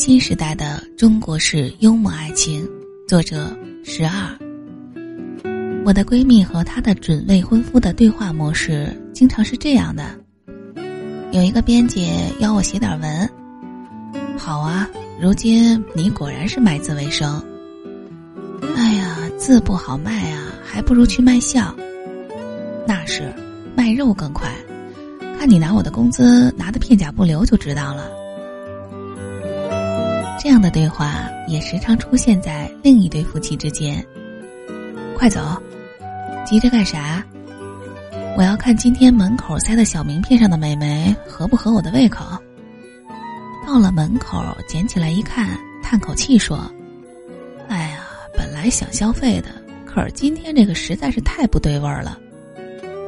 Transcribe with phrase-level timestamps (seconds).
[0.00, 2.66] 新时代的中国式幽默爱情，
[3.06, 3.54] 作者
[3.84, 4.34] 十二。
[5.84, 10.18] 我的闺蜜和她的准未婚夫的对话模式，经常是这样的：
[11.32, 12.08] 有一个编辑
[12.38, 13.30] 要我写点文，
[14.38, 14.88] 好啊，
[15.20, 17.38] 如今你果然是卖字为生。
[18.74, 21.76] 哎呀，字不好卖啊，还不如去卖笑。
[22.86, 23.30] 那是，
[23.76, 24.50] 卖肉更快。
[25.38, 28.10] 看你拿我的工资拿的片甲不留就知道了。
[30.42, 34.02] 这样的对话也时常出现在另一对夫妻之间。
[35.14, 35.62] 快走，
[36.46, 37.22] 急着干啥？
[38.38, 42.24] 我要看今天门口塞的小名片上的美眉合不合我的胃口。
[43.66, 45.46] 到了门口，捡起来一看，
[45.82, 46.58] 叹口气说
[47.68, 47.98] ：“哎呀，
[48.34, 49.48] 本来想消费的，
[49.84, 52.18] 可是今天这个实在是太不对味儿了。”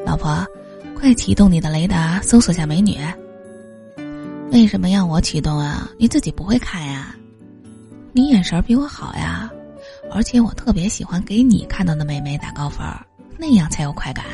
[0.04, 0.46] 老婆，
[0.94, 2.98] 快启动你的雷达，搜索下美女。
[4.50, 5.90] 为什么要我启动啊？
[5.96, 7.16] 你自己不会看呀？
[8.14, 9.50] 你眼神比我好呀，
[10.10, 12.86] 而且我特别喜欢给你看到的美眉打高分，
[13.38, 14.24] 那样才有快感。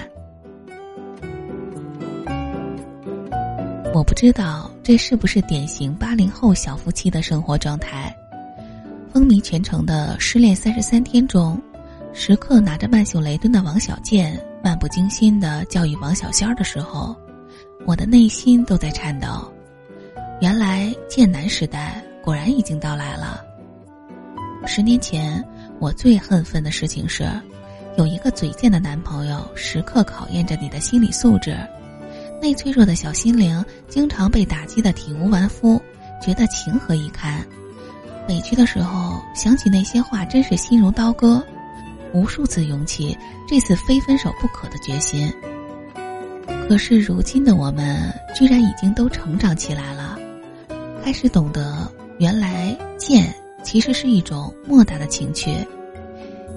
[3.95, 8.13] 我不知道这是不是典型八零后小夫妻的生活状态。
[9.13, 11.61] 风靡全城的《失恋三十三天》中，
[12.13, 17.17] 时刻拿着曼秀雷敦的王小贱，漫不经心的教育王小仙儿的时候，
[17.87, 19.51] 我的内心都在颤抖。
[20.41, 23.45] 原来贱男时代果然已经到来了。
[24.69, 25.43] 十年前，
[25.81, 27.27] 我最恨愤的事情是，
[27.97, 31.57] 有一个嘴贱的男朋友，时刻考验着你的心理素质。
[32.41, 35.81] 那脆弱的小心灵，经常被打击的体无完肤，
[36.23, 37.43] 觉得情何以堪？
[38.29, 41.43] 委屈的时候，想起那些话，真是心如刀割。
[42.13, 43.17] 无数次涌起
[43.49, 45.33] 这次非分手不可的决心。
[46.69, 50.19] 可是如今的我们，居然已经都成长起来了，
[51.03, 53.35] 开始懂得原来贱。
[53.63, 55.51] 其实是一种莫大的情趣，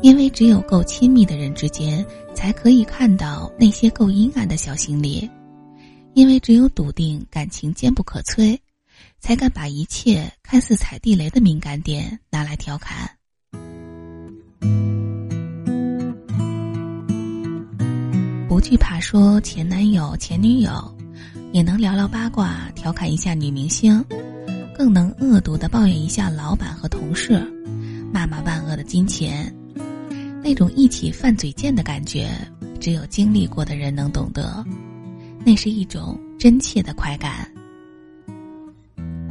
[0.01, 5.29] 因为只有够亲密的人之间，才可以看到那些够阴暗的小心理；
[6.13, 8.57] 因为只有笃定感情坚不可摧，
[9.19, 13.09] 才敢把一切看似踩地雷的敏感点拿来调侃。
[18.47, 20.71] 不惧怕说前男友、前女友，
[21.51, 24.03] 也能聊聊八卦，调侃一下女明星。
[24.81, 27.39] 更能恶毒的抱怨一下老板和同事，
[28.11, 29.55] 骂骂万恶的金钱，
[30.43, 32.31] 那种一起犯嘴贱的感觉，
[32.79, 34.65] 只有经历过的人能懂得，
[35.45, 37.47] 那是一种真切的快感。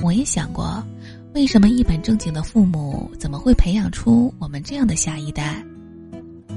[0.01, 0.81] 我也想过，
[1.35, 5.61] 为什么一本正经的父母怎么会培养出我们这样的下一代？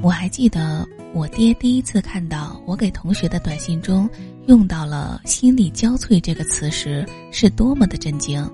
[0.04, 4.08] 我还记得我爹第一次看到我给同学的短信中
[4.46, 8.48] 用到了“心力交瘁”这个词时，是多么的震惊。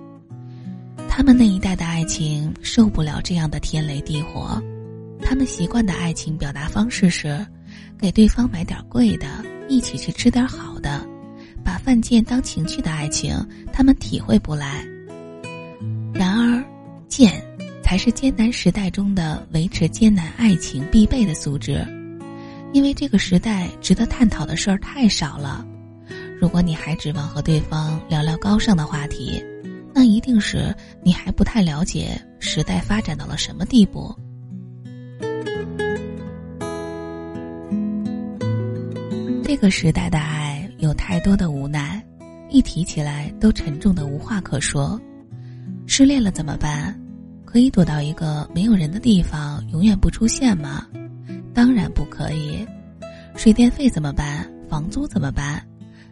[1.19, 4.57] 他们那一代的爱情受不了这样的天雷地火，
[5.22, 7.46] 他们习惯的爱情表达方式是，
[7.97, 9.28] 给对方买点贵的，
[9.68, 11.06] 一起去吃点好的，
[11.62, 13.38] 把犯贱当情趣的爱情，
[13.74, 14.81] 他们体会不来。
[16.13, 16.63] 然而，
[17.09, 17.44] 贱
[17.84, 21.86] 才是艰难时代中的维持艰难爱情必备的素质，
[22.72, 25.68] 因为这个时代值得探讨的事儿太少了。
[26.40, 29.44] 如果你还指望和对方聊聊高尚的话题。
[29.94, 30.73] 那一定是
[31.03, 34.16] 你还不太了解时代发展到了什么地步。
[39.44, 42.01] 这个时代的爱有太多的无奈，
[42.50, 45.00] 一提起来都沉重的无话可说。
[45.88, 46.95] 失恋了怎么办？
[47.45, 50.85] 可以躲到一个没有人的地方，永远不出现吗？
[51.51, 52.66] 当然不可以。
[53.35, 54.47] 水电费怎么办？
[54.69, 55.66] 房租怎么办？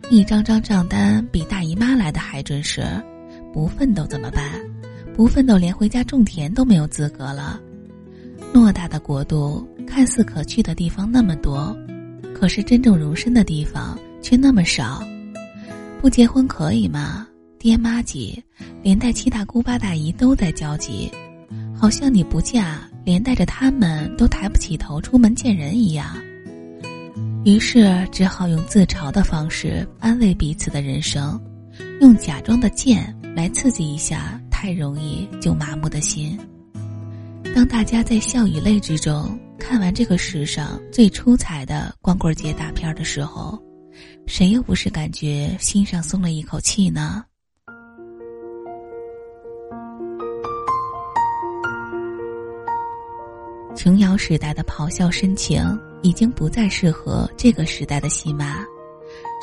[0.09, 2.81] 一张张账单比大姨妈来的还准时。
[3.53, 4.43] 不奋斗怎么办？
[5.15, 7.59] 不奋斗，连回家种田都没有资格了。
[8.53, 11.75] 偌大的国度，看似可去的地方那么多，
[12.33, 15.03] 可是真正容身的地方却那么少。
[15.99, 17.27] 不结婚可以吗？
[17.57, 18.41] 爹妈急，
[18.83, 21.11] 连带七大姑八大姨都在焦急，
[21.75, 26.15] 好像你不嫁，连带着他们都抬不起头出门见人一样。
[27.43, 31.41] 于是只好用自嘲的方式安慰彼此的人生，
[32.01, 33.13] 用假装的贱。
[33.37, 36.35] 来刺激一下太容易就麻木的心。
[37.53, 43.55] 当大家在笑与泪之中看完这个史上最出彩的光棍节大片的时候，
[44.25, 47.23] 谁又不是感觉心上松了一口气呢？
[53.75, 55.63] 琼瑶时代的咆哮深情
[56.01, 58.65] 已经不再适合这个时代的戏码，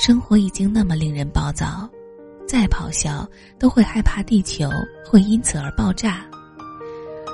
[0.04, 1.88] 生活已经那么令人暴躁。
[2.46, 4.70] 再咆哮，都会害怕地球
[5.06, 6.24] 会因此而爆炸。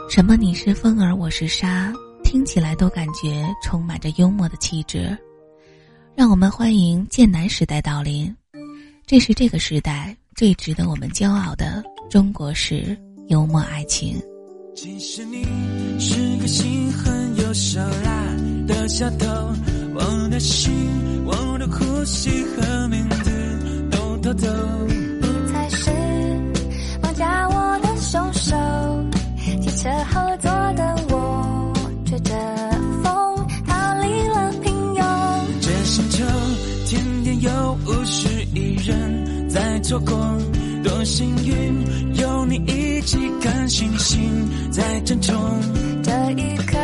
[0.08, 1.92] 什么你是风儿，我是沙，
[2.24, 5.16] 听起来都感觉充满着幽默的气质。
[6.16, 8.34] 让我们欢迎剑南时代到临，
[9.06, 12.96] 这是这个时代最值得我们骄傲的中国式
[13.28, 14.20] 幽默爱情。
[14.74, 15.44] 其实你
[15.98, 18.26] 是个心狠又手辣
[18.66, 19.26] 的小偷，
[19.94, 20.72] 我的心，
[21.24, 24.89] 我的呼吸和名字都偷偷。
[29.80, 31.72] 车后座的我
[32.04, 32.34] 吹着
[33.02, 35.02] 风逃离了平庸。
[35.62, 36.22] 这星球
[36.84, 40.14] 天天有五十亿人在错过，
[40.84, 45.34] 多幸运有你一起看星星在争宠。
[46.02, 46.76] 这一刻，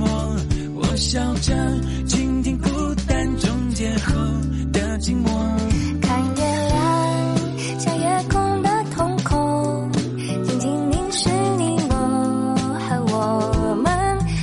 [0.00, 0.06] 寞。
[0.74, 1.54] 我笑着
[2.06, 2.68] 倾听孤
[3.06, 4.14] 单终结后
[4.72, 5.28] 的静寞。
[6.00, 6.78] 看月亮
[7.78, 9.92] 像夜空的瞳孔，
[10.48, 11.94] 静静凝视你我
[12.88, 13.92] 和我们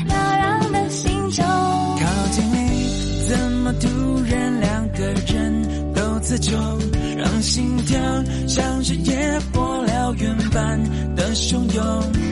[0.07, 1.43] 扰攘的心中。
[1.45, 2.87] 靠近你，
[3.27, 3.87] 怎么突
[4.29, 6.55] 然两个人都自救？
[7.17, 7.99] 让心跳
[8.47, 10.81] 像是野火燎原般
[11.15, 12.26] 的汹涌。